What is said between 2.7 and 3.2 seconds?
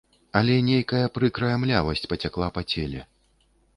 целе.